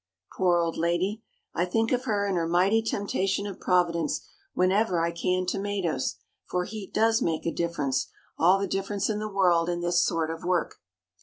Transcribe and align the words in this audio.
Poor 0.35 0.57
old 0.57 0.77
lady! 0.77 1.21
I 1.53 1.63
think 1.65 1.91
of 1.91 2.05
her 2.05 2.25
and 2.25 2.35
her 2.35 2.47
mighty 2.47 2.81
temptation 2.81 3.45
of 3.45 3.59
Providence 3.59 4.27
whenever 4.55 4.99
I 4.99 5.11
can 5.11 5.45
tomatoes, 5.45 6.15
for 6.49 6.65
heat 6.65 6.91
does 6.91 7.21
make 7.21 7.45
a 7.45 7.53
difference—all 7.53 8.57
the 8.57 8.65
difference 8.65 9.11
in 9.11 9.19
the 9.19 9.29
world 9.29 9.69
in 9.69 9.81
this 9.81 10.03
sort 10.03 10.31
of 10.31 10.43
work. 10.43 10.77